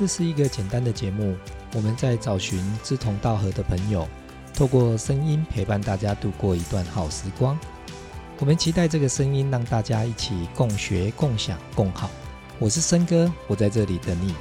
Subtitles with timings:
[0.00, 1.36] 这是一个简单的节目，
[1.74, 4.08] 我们在找寻志同道合的朋友，
[4.54, 7.60] 透过声音陪伴大家度过一段好时光。
[8.38, 12.10] 我们期待这个声音让大家一起共学、共享、共好。
[12.58, 14.34] 我是森哥，我在这里等你。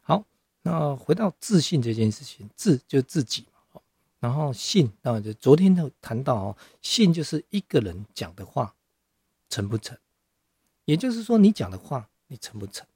[0.00, 0.24] 好，
[0.62, 3.82] 那回到自信这件事情，自就自己嘛，
[4.18, 8.74] 然后信啊，就昨天都谈到哦，信就是一个人讲的话
[9.50, 9.94] 成不成，
[10.84, 12.86] 也就是说你讲的话你成不成。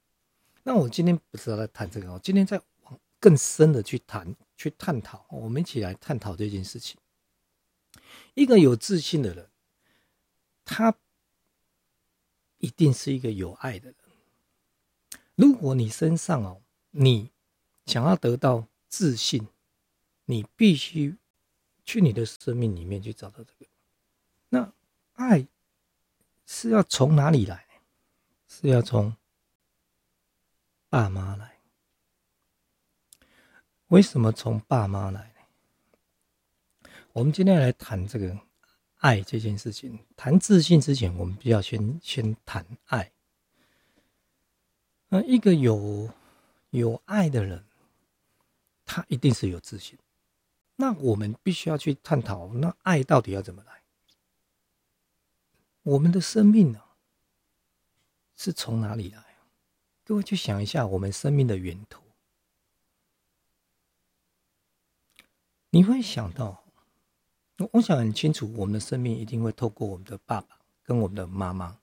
[0.63, 6.99] 那我今天不是要来谈这个哦，今天在往更深的去谈、去探讨，我们一起来探讨这件事情。
[8.35, 9.49] 一个有自信的人，
[10.63, 10.95] 他
[12.57, 13.95] 一定是一个有爱的人。
[15.35, 17.31] 如果你身上哦，你
[17.85, 19.47] 想要得到自信，
[20.25, 21.17] 你必须
[21.85, 23.65] 去你的生命里面去找到这个。
[24.49, 24.73] 那
[25.13, 25.47] 爱
[26.45, 27.65] 是要从哪里来？
[28.59, 29.15] 是要从
[30.89, 31.59] 爸妈来？
[33.87, 36.89] 为什么从爸妈来呢？
[37.13, 38.37] 我们今天来谈这个
[38.97, 39.97] 爱这件事情。
[40.17, 43.11] 谈自信之前，我们必要先先谈爱。
[45.07, 46.09] 那一个有。
[46.71, 47.65] 有爱的人，
[48.85, 49.97] 他一定是有自信。
[50.75, 53.81] 那我们必须要去探讨，那爱到底要怎么来？
[55.81, 56.79] 我们的生命呢，
[58.39, 59.21] 是从哪里来？
[60.05, 62.01] 各位去想一下，我们生命的源头，
[65.71, 66.63] 你会想到，
[67.73, 71.81] 我想很清楚，我们的生命一定会透过我们的爸爸跟我们的妈妈。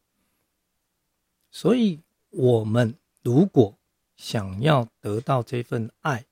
[1.50, 3.76] 所以，我们如果
[4.16, 6.24] 想要得到这份爱，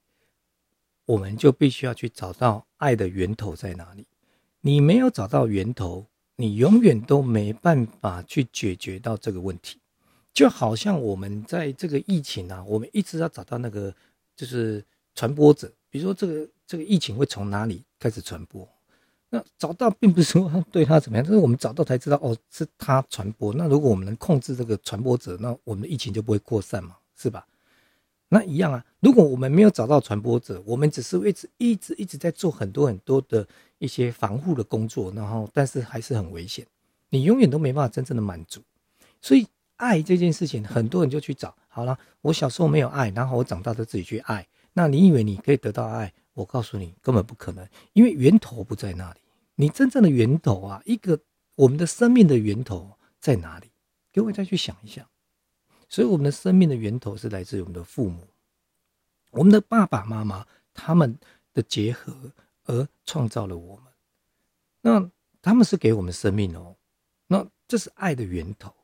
[1.05, 4.07] 我们就必须要去找到爱的源头在哪里。
[4.63, 9.83] 你没有找到源头，你永远都没办法去解决到这个问题。
[10.35, 13.95] 就好像我们在这个疫情啊，我们一直要找到那个
[14.37, 18.69] 就是传播者，比如说这个这个疫情会从哪里开始传播？
[19.31, 23.55] 那找到并不是说对他怎么样，但是我们找到才知道哦，是他传播。
[23.55, 27.47] 那如果我们能控制这个传播者，那我们的疫情就不会扩散嘛，是吧？
[28.29, 28.85] 那一样啊！
[29.01, 33.47] 如果我们没有找到传播者，我们只是一直一直一直在做很多很多的
[33.79, 36.67] 一些防护的工作，然后但是还是很危险，
[37.11, 38.61] 你永远都没办法真正的满足。
[39.21, 39.47] 所以
[39.77, 41.99] 爱这件事情，很多人就去找好了。
[42.21, 44.47] 我小时候没有爱，然后我长大就自己去爱。
[44.73, 46.13] 那你以为你可以得到爱？
[46.33, 49.21] 我告诉你，根本不可能，因为源头不在那里。
[49.55, 51.21] 你真正的源头啊，一个
[51.55, 53.71] 我们的生命的源头在哪里？
[54.13, 55.07] 各位再去想一想。
[55.89, 58.27] 所以，我们的生命的源头是来自于我们的父母，
[59.31, 61.17] 我们的爸爸妈妈他们
[61.53, 62.33] 的结合
[62.65, 63.85] 而创造了我们。
[64.81, 65.11] 那
[65.41, 66.75] 他们是给我们生命哦，
[67.29, 68.75] 那这是爱的源头。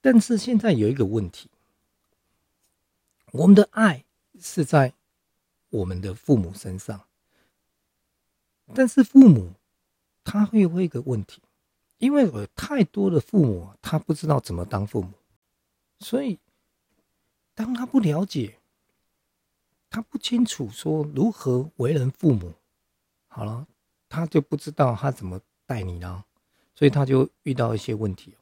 [0.00, 1.50] 但是现在有一个问题，
[3.32, 4.04] 我们的爱
[4.40, 4.94] 是在
[5.70, 7.04] 我们的父母身上，
[8.74, 9.52] 但是父母
[10.24, 11.42] 他会有一个问题，
[11.98, 15.12] 因为有太多的父母，他不知道怎么当父母。
[16.00, 16.38] 所以，
[17.54, 18.58] 当他不了解，
[19.90, 22.54] 他不清楚说如何为人父母，
[23.26, 23.66] 好了，
[24.08, 26.24] 他就不知道他怎么带你呢，
[26.76, 28.36] 所以他就遇到一些问题。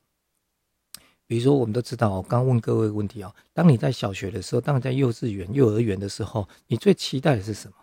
[1.26, 7.74] 比如说，我们都知道，我刚问各位问题啊，当你在小学的时候，当你在幼稚园、幼儿园的时候，你最期待的是什么？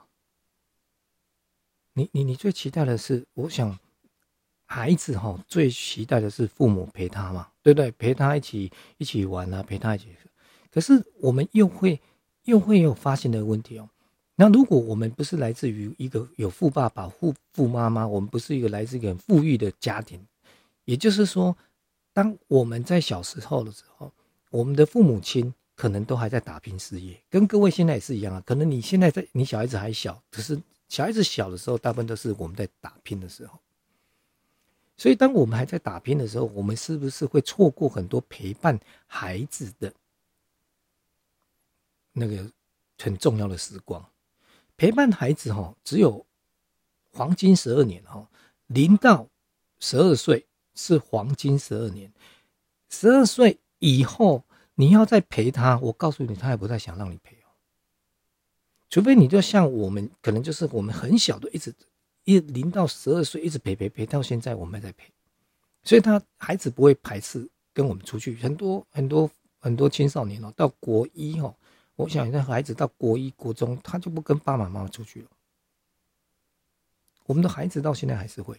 [1.94, 3.78] 你、你、你最期待的是，我想。
[4.66, 7.92] 孩子哈最期待的是父母陪他嘛，对不对？
[7.92, 10.08] 陪他一起一起玩啊，陪他一起。
[10.72, 12.00] 可是我们又会
[12.46, 13.88] 又会有发现的问题哦。
[14.36, 20.20] 那如果我们不是来自于一个有富爸爸、富富妈妈，我们不是一个来自一个很富裕的家庭，
[20.86, 21.56] 也就是说，
[22.14, 24.12] 当我们在小时候的时候，
[24.52, 28.42] 我们的父母亲可能都还在打拼事业，跟各位现在也是一样啊。
[28.46, 33.60] 可能你现在在你小孩子还小，可是小孩子小的时候，大部分都是我们在打拼的时候。
[34.96, 39.92] 所以，当我们还在打拼的时候，我们是不是会错过很多陪伴孩子的
[42.12, 42.48] 那个
[43.00, 44.08] 很重要的时光？
[44.78, 46.24] 陪伴孩子哈，只有
[47.12, 48.30] 黄金十二年哈，
[48.68, 49.28] 零到
[49.80, 52.12] 十二岁是黄金十二年，
[52.90, 54.44] 十二岁以后
[54.76, 57.50] 你要再陪他，我告诉你，他也不再想让你陪哦。
[58.90, 61.74] 除非你就像我们，可能就是我们很小的一直。
[62.26, 65.12] 一零到十二岁一直陪陪陪到现在，我们还在陪，
[65.84, 68.34] 所以他孩子不会排斥跟我们出去。
[68.38, 69.30] 很多很多
[69.60, 71.54] 很多青少年哦，到国一哦，
[71.98, 75.28] 我想那孩子到国一国中，他就不跟爸爸妈妈出去了。
[77.26, 78.58] 我们的孩子到现在还是会，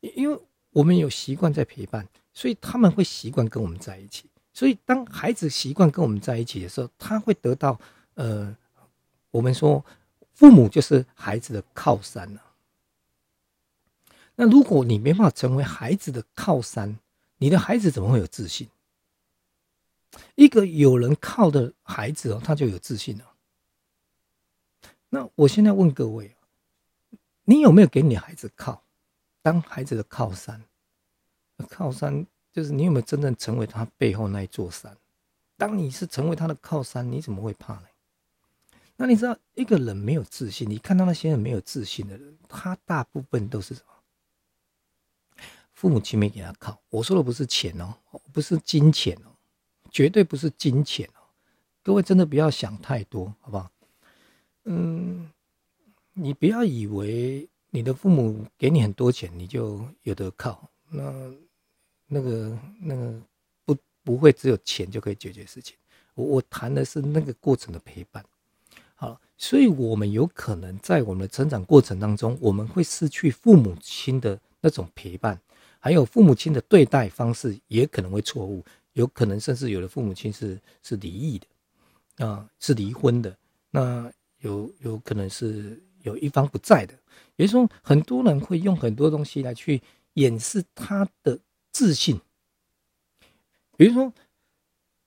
[0.00, 0.40] 因为
[0.78, 4.26] 我们有习惯在陪伴，所以他们会习惯跟我们在一起。
[4.52, 7.80] 所以当孩子习惯跟我们在一起的时候，他会得到
[8.14, 8.56] 呃，
[9.32, 9.84] 我们说
[10.34, 12.40] 父母就是孩子的靠山了。
[14.36, 16.96] 那如果你没办法成为孩子的靠山，
[17.38, 18.68] 你的孩子怎么会有自信？
[20.36, 23.24] 一个有人靠的孩子哦，他就有自信了。
[25.08, 26.36] 那我现在问各位
[27.42, 28.84] 你有没有给你孩子靠，
[29.42, 30.62] 当孩子的靠山？
[31.66, 34.96] 靠山就是你有没有真正成为他背后那一座山？
[35.56, 37.82] 当你是成为他的靠山，你怎么会怕呢？
[38.96, 45.44] 那你知道一个人没有自信，你看到那些人没有自信的人，他大部分都是什么？
[45.72, 47.94] 父母亲没给他靠，我说的不是钱哦，
[48.32, 49.30] 不是金钱哦，
[49.90, 51.22] 绝对不是金钱哦。
[51.84, 53.70] 各位真的不要想太多，好不好？
[54.64, 55.30] 嗯，
[56.12, 60.68] 你不要以为你的父母给你很多钱，你就有得靠。
[60.90, 61.32] 那
[62.08, 63.14] 那个那个
[63.64, 65.76] 不不会只有钱就可以解决事情。
[66.14, 68.24] 我我谈的是那个过程的陪伴。
[68.96, 75.40] 好，所以我们有可能在我们的成长过程当中，我们会失去父母亲的那种陪伴。
[75.78, 78.64] 还有父母亲的对待方式也可能会错误，
[78.94, 83.36] 有可能甚至有的父母亲是是离异的，啊，是离婚的，
[83.70, 86.94] 那有有可能是有一方不在的，
[87.36, 89.80] 也就是说，很多人会用很多东西来去
[90.14, 91.38] 掩饰他的
[91.78, 92.20] 自信，
[93.76, 94.12] 比如说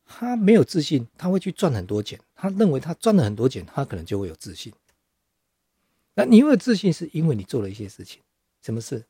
[0.06, 4.72] 他没有自信，他会去赚很多钱，他认为他赚了很多钱，他可能就会有自信。
[6.14, 8.22] 那你有自信是因为你做了一些事情，
[8.62, 9.06] 什么事？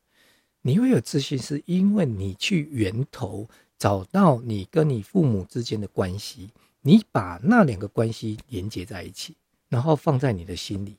[0.62, 3.48] 你会有自信，是因为你去源头
[3.78, 6.50] 找到你跟你父母之间的关系，
[6.80, 9.36] 你把那两个关系连接在一起，
[9.68, 10.96] 然后放在你的心里。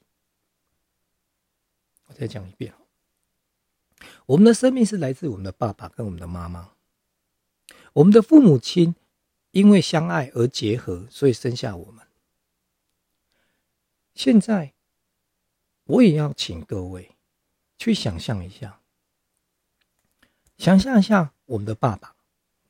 [2.08, 2.74] 我再讲一遍，
[4.26, 6.72] 我们的生命是来自我们的爸爸跟我们的妈妈，
[7.94, 8.96] 我们的父母亲
[9.52, 12.06] 因为相爱而结合，所以生下我们。
[14.16, 14.74] 现在，
[15.86, 17.16] 我也要请各位
[17.78, 18.80] 去想象一下。
[20.58, 22.16] 想象一下，我们的爸爸，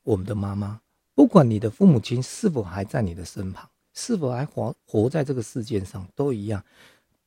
[0.02, 0.80] 我们的妈妈，
[1.14, 6.64] 不管你的父母亲是否还在你的身旁，是否还活活在这个世界上，都一样。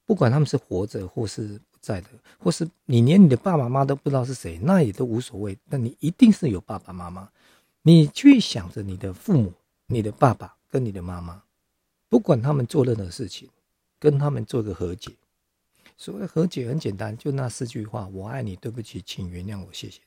[0.03, 5.57] 不管他们是活着或是在的，或是你连你的爸爸妈妈都不知道是谁，那也都无所谓。
[5.69, 7.29] 但你一定是有爸爸妈妈。
[7.83, 9.53] 你去想着你的父母、
[9.85, 11.41] 你的爸爸跟你的妈妈，
[12.09, 13.47] 不管他们做任何事情，
[13.97, 15.13] 跟他们做个和解。
[15.95, 20.01] 所谓和解很简单，就那四句话：我爱你，对不起，请原谅我，谢谢。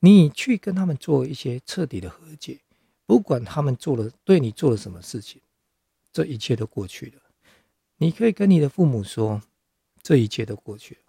[0.00, 2.60] 你去跟他们做一些彻底的和解，
[3.06, 5.40] 不管他们做了对你做了什么事情，
[6.12, 7.22] 这一切都过去了。
[7.96, 9.40] 你可以跟你的父母说，
[10.02, 11.00] 这一切都过去了。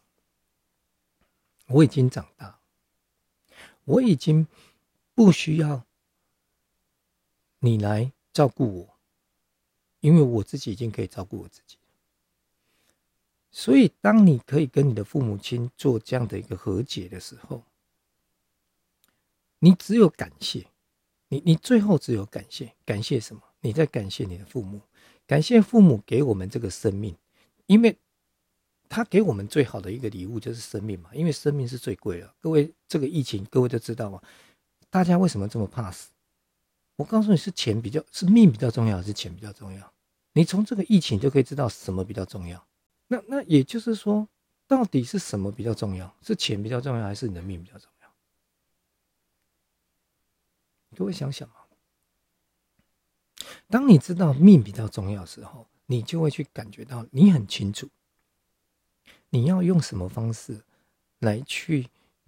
[1.67, 2.59] 我已经长大，
[3.85, 4.47] 我已经
[5.15, 5.85] 不需要
[7.59, 8.99] 你来照顾我，
[10.01, 11.77] 因为我自己已经可以照顾我自己。
[13.49, 17.63] 所以，当你可以跟你的父母亲做这样的一个和解的时候，
[19.59, 20.67] 你只有感谢，
[21.27, 23.41] 你你最后只有感谢，感谢什么？
[23.61, 24.81] 你在感谢你的父母，
[25.25, 27.15] 感谢父母给我们这个生命，
[27.67, 27.95] 因为
[28.93, 32.31] 他给我们最好的一个礼物就是生命嘛，因为生命是最贵的。
[32.39, 34.21] 各位，这个疫情各位都知道吗？
[34.91, 36.11] 大家为什么这么怕死？
[36.97, 39.91] 我告诉你是钱比较是命比较重要，还是钱比较重要？
[40.33, 42.63] 你从这个疫情就可以知道什么比较重要。
[43.07, 44.27] 那那也就是说，
[44.67, 46.15] 到底是什么比较重要？
[46.21, 48.13] 是钱比较重要，还是你的命比较重要？
[50.95, 51.65] 各位想想啊，
[53.71, 57.89] 当你知道命比较重要的时候，你就会去感觉到你很清楚，
[59.33, 60.55] 你要用什么方式
[61.17, 61.87] 来去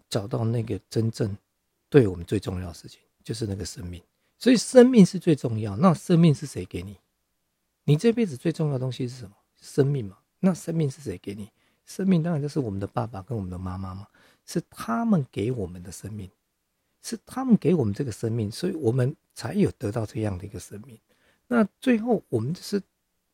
[0.09, 1.37] 找到那个真正
[1.87, 4.01] 对我们最重要的事情，就是那个生命。
[4.39, 5.77] 所以生命是最重要。
[5.77, 6.97] 那生命是谁给你？
[7.83, 9.35] 你这辈子最重要的东西是什么？
[9.61, 10.17] 生命嘛。
[10.39, 11.51] 那生命是谁给你？
[11.85, 14.07] 生命当然就是我们的爸爸跟我们的妈妈嘛，
[14.43, 16.27] 是他们给我们的生命。
[17.03, 20.97] 是他们给我们这个生命，所以我们才有得到这样的一个生命。
[21.45, 22.81] 那最后我们就是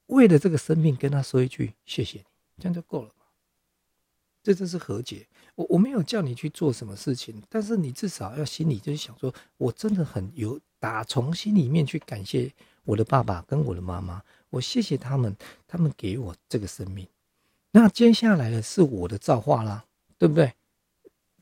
[0.07, 3.13] 为了这个生命跟他说一句谢谢你，这样就够了？
[4.41, 5.27] 这就是和解。
[5.55, 12.51] 我我没有叫你去做什么事情，但是你至少要心里就是想说，我真的很有打从心里面去感谢
[12.83, 15.35] 我的爸爸跟我的妈妈，我谢谢他们，
[15.67, 17.07] 他们给我这个生命。
[17.71, 19.85] 那接下来的是我的造化啦，
[20.17, 20.53] 对不对？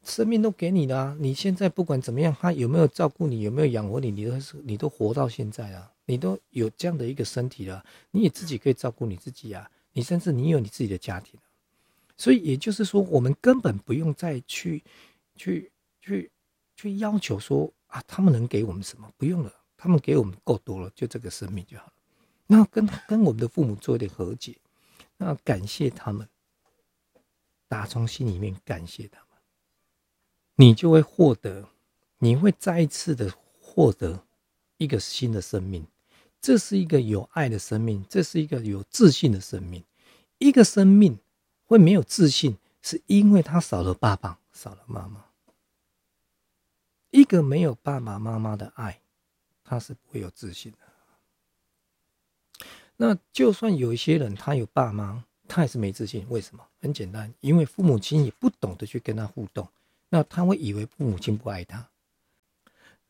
[0.03, 1.15] 生命都给你的啊！
[1.19, 11.37] 你现在不管怎么样，他有没有照顾你，有没有养活你，你都是你都活到现在啊，你都有这样的一个身体了，你也自己可以照顾你自己啊，你甚至你有你自己的家庭，
[12.19, 14.83] 所以也就是说，我们根本不用再去
[15.37, 15.71] 去
[16.01, 16.29] 去
[16.75, 19.09] 去要求说啊，他们能给我们什么？
[19.15, 21.93] 不用了，他们给我们够多了，就这个生命就好了。
[22.45, 24.57] 那跟跟我们的父母做一点和解，
[25.15, 26.27] 那感谢他们，
[27.69, 29.37] 打从心里面感谢他们，
[30.55, 31.69] 你就会获得，
[32.17, 34.25] 你会再一次的获得
[34.75, 35.87] 一个新的生命。
[36.41, 39.81] 这是一个有爱的生命，这是一个有自信的生命。
[40.37, 41.17] 一个生命
[41.69, 45.23] 会没有自信，是因为他少了爸爸，少了妈妈。
[47.11, 48.99] 一个没有爸爸妈妈的爱，
[49.63, 50.79] 他是不会有自信的。
[52.97, 56.25] 那就算有一些人他有爸妈，他也是没自信。
[56.29, 56.65] 为什么？
[56.81, 59.69] 很简单，因为父母亲也不懂得去跟他互动，
[60.09, 61.87] 那他会以为父母亲不爱他。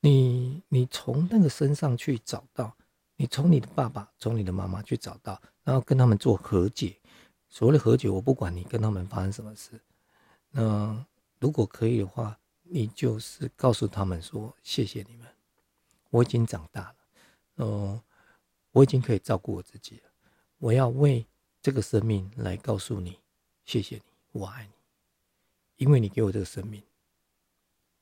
[0.02, 2.76] 你你从那个身上去找到，
[3.16, 6.98] 你从你的爸爸，从你的妈妈去找到，然后跟他们做和解。
[7.50, 9.82] 所谓的和解，我不管你跟他们发生什么事，
[10.52, 11.06] 那
[11.40, 12.38] 如果可以的话。
[12.72, 15.28] 你就是告诉他们说：“谢谢你们，
[16.12, 16.96] 我已经长大了，
[17.56, 18.00] 嗯，
[18.72, 20.12] 我已经可以照顾我自己了。
[20.60, 21.26] 我要为
[21.64, 23.18] 这个生命来告诉你，
[23.66, 24.04] 谢谢你，
[24.34, 24.74] 我爱你，
[25.78, 26.84] 因为你给我这个生命，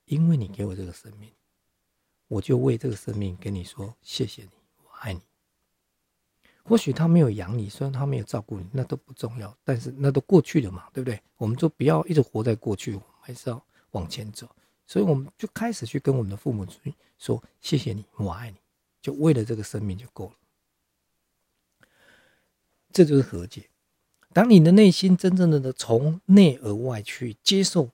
[0.04, 1.32] 因为你给我这个生命，
[2.26, 4.50] 我就为这个生命跟你说谢谢你，
[4.84, 5.22] 我爱你。
[6.68, 11.20] 或许他没有养你，虽然他没有照顾你，那都不重要，但是那都过去了嘛，对不对？
[11.36, 13.60] 我们就不要一直活在过去，我们还是要。”
[13.92, 14.46] 往前走，
[14.86, 16.66] 所以我们就开始去跟我们的父母
[17.18, 18.56] 说：“谢谢你，我爱你。”
[19.00, 20.32] 就为了这个生命就够了。
[22.92, 23.70] 这就是和解。
[24.34, 27.88] 当你的内心真正的的从内而外去接受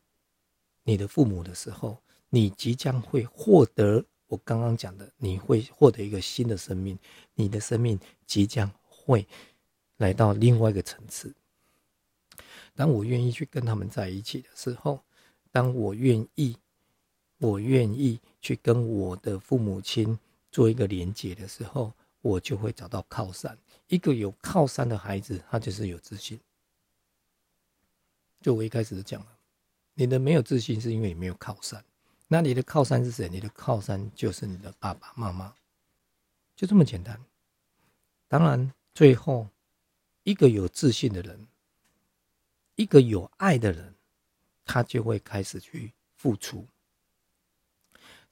[0.83, 1.99] 你的父母的时候，
[2.31, 6.99] 你即将会获得我刚刚讲的，你会获得一个新的生命，
[7.35, 9.27] 你的生命即将会
[9.97, 11.35] 来到另外一个层次。
[12.75, 15.01] 当我愿意去跟他们在一起的时候。
[15.53, 16.57] 当我愿意，
[17.39, 20.19] 我愿意去跟我的父母亲
[20.51, 23.57] 做一个连接的时候，我就会找到靠山。
[23.87, 26.41] 一个有靠山的孩子，他就是有自信。
[28.41, 29.39] 就我一开始讲了，
[29.95, 31.85] 你的没有自信是因为你没有靠山。
[32.29, 33.29] 那你的靠山是谁？
[33.29, 35.55] 你的靠山就是你的爸爸妈妈，
[36.57, 37.21] 就这么简单。
[38.29, 39.49] 当然，最后
[40.23, 41.47] 一个有自信的人，
[42.77, 43.95] 一个有爱的人。
[44.67, 46.67] 他就会开始去付出，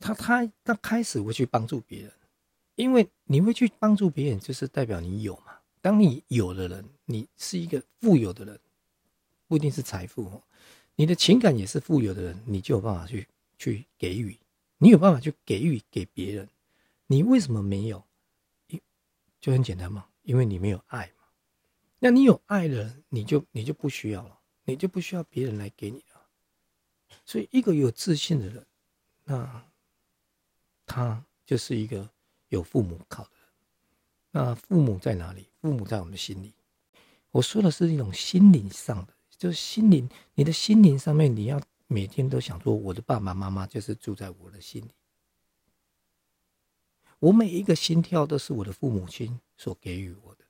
[0.00, 2.12] 他他他开始会去帮助别人，
[2.74, 5.58] 因为你会去帮助别人，就是代表你有嘛。
[5.82, 8.58] 当你有的人，你是一个富有的人，
[9.46, 10.42] 不一定是财富哦，
[10.96, 13.28] 你的情感也是富有的人，你就有办法去
[13.62, 14.36] 去给予，
[14.78, 16.48] 你有办法去给予给别人。
[17.06, 18.02] 你为什么没有？
[19.40, 21.24] 就很简单嘛，因为你没有爱嘛。
[22.00, 26.20] 那你有爱的人，你就你就不需要了，你就不需要别人来给你了。
[27.24, 28.66] 所以，一个有自信的人，
[29.22, 29.64] 那
[30.84, 32.10] 他就是一个
[32.48, 33.48] 有父母靠的人。
[34.32, 35.46] 那父母在哪里？
[35.60, 36.52] 父母在我们心里。
[37.30, 41.60] 我说的是一种心灵上的，就是心灵，你的心灵上面，你要
[41.92, 44.90] 每天都想说，我的爸爸妈妈就是住在我的心里。
[47.18, 50.44] 我每一个心跳都是我的父母亲所给予我的。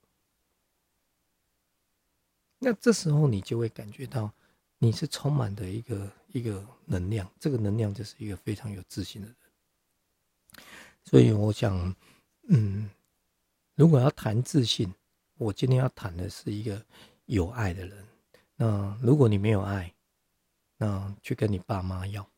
[2.58, 4.32] 那这时候，你就会感觉到。
[4.84, 9.36] 你是充满的一个一个能量，这个能量就是一个非常有自信的人。
[11.04, 11.94] 所以我想，
[12.48, 12.90] 嗯，
[13.76, 14.92] 如果要谈自信，
[15.36, 16.84] 我今天要谈的是一个
[17.26, 18.04] 有爱的人。
[18.56, 19.94] 那如果你没有爱，
[20.82, 22.28] 那去跟你爸妈要，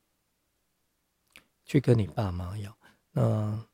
[1.65, 2.77] 去跟你爸妈要。
[3.11, 3.67] 那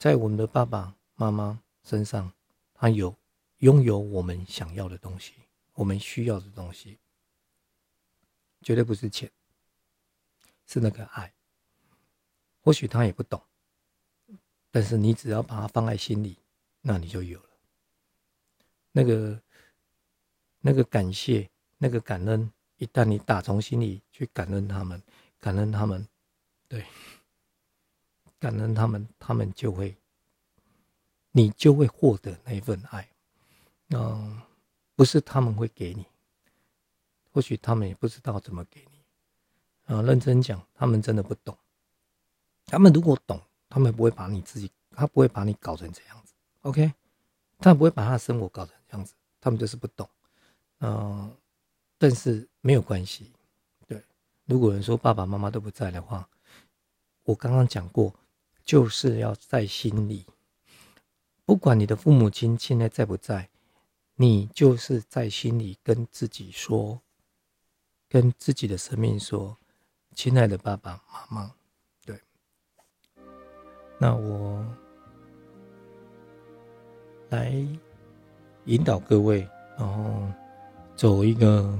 [0.00, 2.32] 在我们的爸爸妈妈身上，
[2.74, 3.16] 他有
[3.58, 5.34] 拥有我们想要的东西，
[5.74, 6.98] 我们需要的东西。
[8.62, 9.30] 绝对不是钱，
[10.66, 11.32] 是那个爱。
[12.60, 13.40] 或许他也不懂，
[14.72, 16.36] 但是你只要把它放在心里，
[16.80, 17.50] 那你就有了。
[18.90, 19.40] 那个、
[20.58, 25.02] 那个感谢、那个感恩，一旦你打从心里去感恩他们，
[25.38, 26.06] 感恩他们，
[26.66, 26.84] 对，
[28.38, 29.96] 感恩他们，他们就会，
[31.32, 33.08] 你就会获得那份爱。
[33.90, 34.40] 嗯，
[34.94, 36.06] 不是他们会给你。
[37.30, 41.56] 或许他们也不知道怎么给你，啊，认真讲，他们真的不懂。
[42.66, 46.32] 他们如果懂，他们不会把你自己，他不会把你搞成这样子。
[46.62, 46.92] OK，
[47.58, 50.08] 他不会把他的生活搞成这样子，他们就是不懂。
[50.80, 51.32] 嗯，
[51.98, 53.32] 但是没有关系。
[53.86, 54.02] 对，
[54.46, 56.26] 如果人说爸爸妈妈都不在的话，
[57.24, 58.14] 我刚刚讲过，
[58.64, 60.24] 就是要在心里，
[61.44, 63.50] 不管你的父母亲现在在不在，
[64.14, 67.00] 你就是在心里跟自己说。
[68.10, 69.54] 跟自己的生命说
[70.16, 71.54] ：“亲爱的爸爸妈妈，
[72.06, 72.18] 对
[73.98, 74.64] 那我
[77.28, 77.52] 来
[78.64, 80.26] 引导各位，然后
[80.98, 81.78] 走一个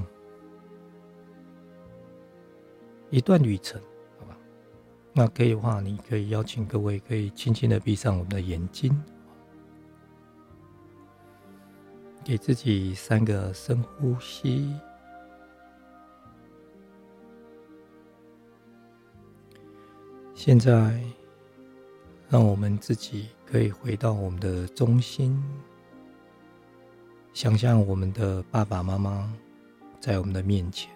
[3.09, 3.77] 一段旅程，
[4.17, 4.37] 好吧？
[5.11, 8.97] 那可以的话，你可以邀请各位可以轻轻的闭上我们的眼睛，
[12.23, 14.73] 给自己三个深呼吸。
[20.33, 21.03] 现在，
[22.29, 25.43] 让我们自己可以回到我们的中心，
[27.39, 29.33] 想象我们的爸爸妈妈
[30.01, 30.91] 在我们的面前，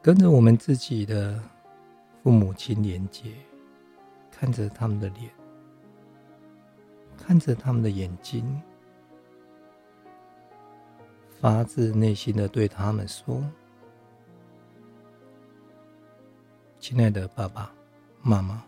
[0.00, 1.38] 跟着我们自己的
[2.22, 3.30] 父母亲连接，
[4.30, 5.30] 看着他们的脸，
[7.18, 8.58] 看着他们的眼睛，
[11.38, 13.44] 发自内心的对他们说。
[16.80, 17.70] 亲爱的爸爸
[18.22, 18.64] 妈妈，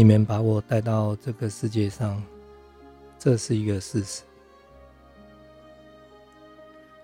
[0.00, 2.22] 你们把我带到这个世界上，
[3.18, 4.22] 这是一个事实，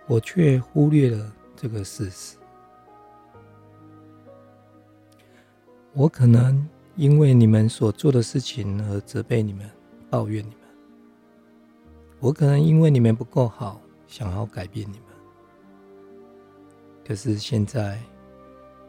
[0.06, 2.38] 我却忽略了这个事实。
[5.92, 9.70] 我可能因为你们所做的事情而责备你们、
[10.08, 10.60] 抱怨你们；
[12.18, 15.08] 我可能因为你们不够好，想要改变你们。
[17.06, 18.00] 可是现在，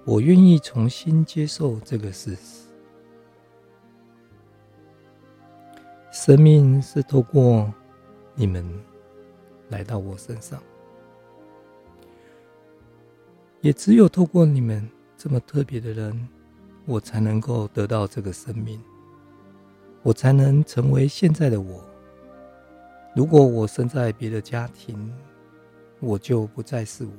[0.06, 2.67] 我愿意重新接受这个事实：
[6.20, 7.72] 生命是透过
[8.34, 8.68] 你们
[9.70, 10.60] 来到我身上，
[13.62, 16.28] 也只有透过你们这么特别的人，
[16.86, 18.82] 我才能够得到这个生命，
[20.02, 21.88] 我才能成为现在的我。
[23.16, 25.14] 如果我生在别的家庭，
[26.00, 27.12] 我就不再是我。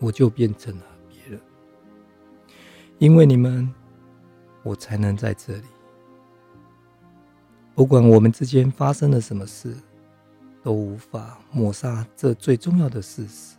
[0.00, 1.40] 我就变成了别人，
[2.98, 3.72] 因为你们，
[4.62, 5.64] 我才能在这里。
[7.74, 9.74] 不管我们之间发生了什么事，
[10.62, 13.56] 都无法抹杀这最重要的事实。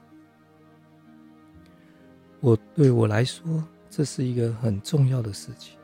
[2.39, 5.78] 我对我来说，这是一个很重要的事情。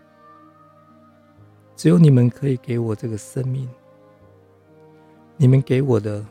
[1.75, 3.67] 只有你们可以给我这个生命，
[5.37, 6.23] 你们给我的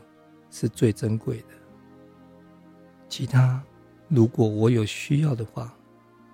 [0.51, 1.55] 是最珍贵的，
[3.09, 3.61] 其他。
[4.07, 5.73] 如果我有需要的话，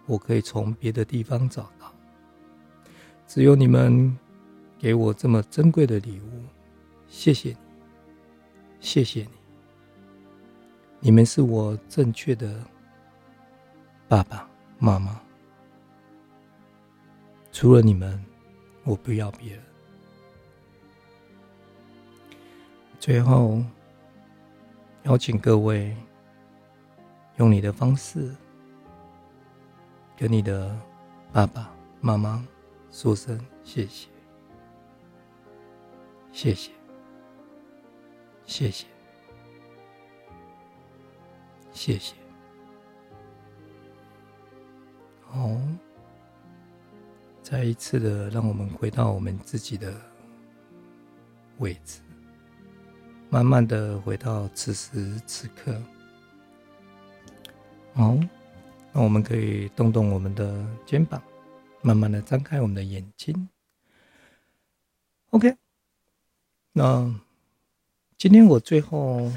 [0.06, 1.92] 我可以从别的地方找到。
[3.28, 4.16] 只有你们
[4.86, 6.44] 给我这么珍贵的礼物，
[7.08, 7.58] 谢谢你，
[8.80, 9.30] 谢谢你。
[11.00, 12.64] 你们是我正确的
[14.08, 15.20] 爸爸妈妈。
[17.52, 18.24] 除了你们，
[18.84, 19.64] 我不要别人。
[23.00, 23.64] 最后，
[25.06, 25.98] 邀请各位。
[27.38, 28.36] 用你的方式，
[30.16, 30.80] 跟你的
[31.34, 32.48] 爸爸妈妈
[32.92, 34.08] 说声谢谢，
[36.36, 36.70] 谢谢，
[38.46, 38.86] 谢谢，
[41.72, 42.14] 谢谢。
[45.22, 45.58] 好，
[47.42, 49.94] 再一次的，让我们回到我们自己的
[51.60, 52.02] 位置，
[53.30, 55.82] 慢慢的回到此时此刻。
[57.94, 58.14] 好，
[58.92, 61.24] 那我们可以动动我们的肩膀，
[61.82, 63.48] 慢慢的张开我们的眼睛。
[65.30, 65.56] OK，
[66.78, 67.10] 那
[68.18, 69.32] 今天我最后，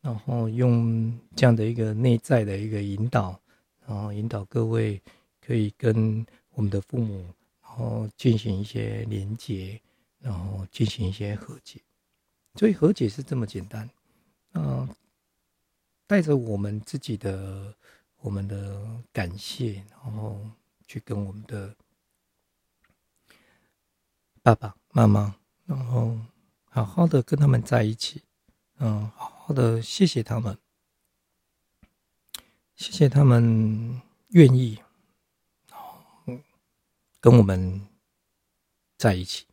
[0.00, 3.40] 然后用这样的一个内在的一个引导，
[3.86, 5.00] 然后引导各位
[5.40, 9.80] 可以跟我们的父母，然后进行一些连接，
[10.18, 11.80] 然后进行一些和解。
[12.56, 13.88] 所以和解是这么简单，
[14.54, 14.88] 嗯。
[16.08, 17.72] 带着我们自己的、
[18.20, 20.40] 我们的感谢，然后
[20.86, 21.74] 去跟我们的
[24.42, 25.36] 爸爸妈妈，
[25.66, 26.16] 然后
[26.64, 28.22] 好好的跟他们在一起，
[28.78, 30.56] 嗯，好好的谢谢他们，
[32.74, 34.78] 谢谢他们愿意，
[36.26, 36.42] 嗯，
[37.20, 37.80] 跟我们
[38.96, 39.44] 在一起，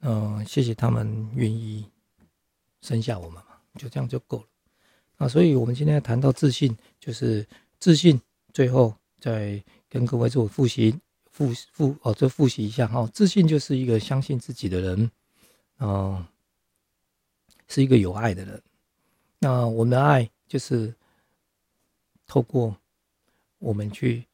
[0.00, 1.88] 嗯，谢谢他们愿意
[2.80, 4.46] 生下我们嘛，就这样就够了。
[5.18, 7.46] 啊，所以我们今天谈到自信，就是
[7.78, 8.20] 自信。
[8.52, 11.00] 最后再跟各位做复习，
[11.32, 13.04] 复复哦，这复习一下哈。
[13.12, 15.10] 自信就是一个相信自己的人，
[15.80, 16.24] 嗯，
[17.66, 18.62] 是一个有爱的人。
[19.40, 20.94] 那我们的爱就是
[22.26, 22.76] 透过
[23.58, 24.24] 我们去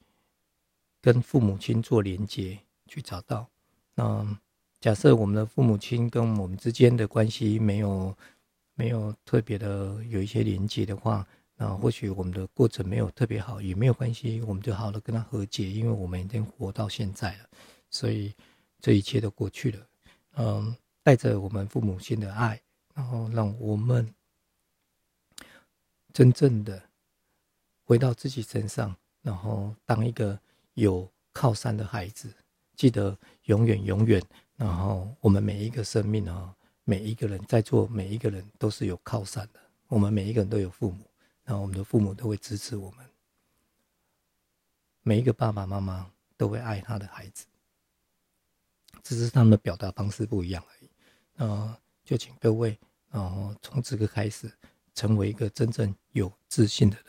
[1.01, 3.49] 跟父母亲做连接，去找到。
[3.95, 4.39] 那
[4.81, 8.15] 假设我们的父母亲跟我们之间的关系没有。
[8.81, 11.27] 没有特别的有一些连接的话，
[11.61, 17.49] 那或许我们的过程没有特别好，也没有关系，我们就好了跟他和解，因为我们已经活到现在了，
[17.91, 18.33] 所以
[18.81, 19.87] 这一切都过去了。
[20.37, 22.61] 嗯，带着我们父母亲的爱，
[22.95, 24.09] 然后让我们
[26.13, 26.81] 真正的
[27.83, 30.39] 回到自己身上，然后当一个
[30.75, 32.33] 有靠山的孩子，
[32.77, 34.23] 记得永远永远，
[34.55, 40.99] 然后我们每一个生命啊，每一个人在座每一个人都是有靠山的，我们每一个人都有父母。
[41.49, 43.09] 然后我们的父母都会支持我们，
[45.01, 47.47] 每一个爸爸妈妈都会爱他的孩子，
[49.03, 50.91] 只是他们的表达方式不一样而已。
[51.37, 52.79] 那就请各位，
[53.11, 54.53] 然后从这个开始，
[54.93, 57.07] 成为一个真正有自信的人。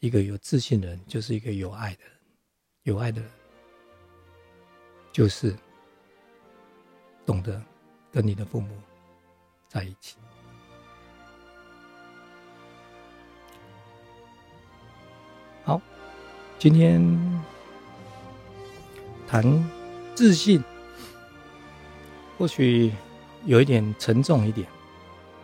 [0.00, 2.12] 一个有自信的人，就是一个有爱的人。
[2.84, 3.30] 有爱的人，
[5.12, 5.54] 就是
[7.26, 7.62] 懂得
[8.10, 8.74] 跟你的父母
[9.68, 10.16] 在一起。
[16.58, 17.02] 今天
[19.28, 19.44] 谈
[20.14, 20.64] 自信，
[22.38, 22.90] 或许
[23.44, 24.66] 有一点沉重一点，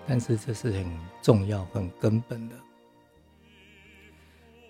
[0.09, 2.57] 但是这是很重要、很根本的。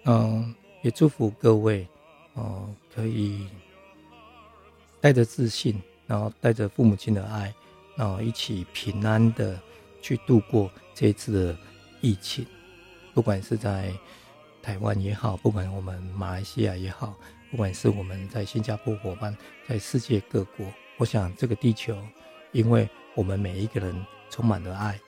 [0.06, 0.52] 嗯，
[0.82, 1.86] 也祝福各位
[2.34, 3.46] 哦，可以
[5.00, 7.54] 带着自信，然后带着父母亲的爱，
[7.96, 9.56] 然后一起平安的
[10.02, 11.56] 去度过这一次的
[12.00, 12.44] 疫情，
[13.14, 13.94] 不管是在。
[14.62, 17.14] 台湾也好，不管我们马来西亚也好，
[17.50, 19.36] 不管是我们在新加坡伙伴，
[19.68, 20.64] 在世界各国，
[20.98, 22.00] 我想这个地球，
[22.52, 25.00] 因为我们每一个人充满了爱，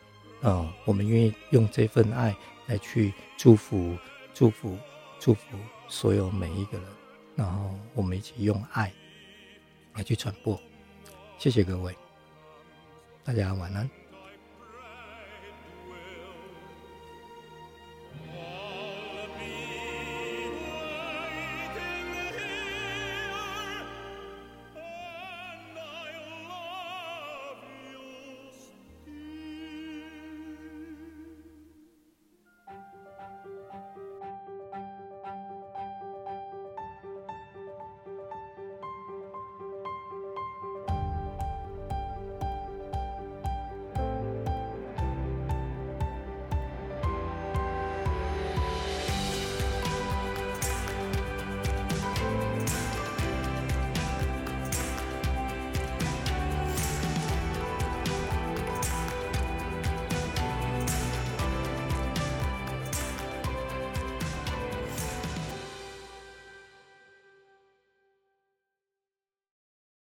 [0.43, 2.35] 嗯，我们愿意用这份爱
[2.67, 3.97] 来去祝福、
[4.35, 4.77] 祝福、
[5.21, 6.89] 祝福所有每一个人，
[7.37, 8.93] 然后我们一起用爱
[9.95, 10.61] 来去传播。
[11.39, 11.97] 谢谢各位，
[13.23, 14.04] 大家晚安。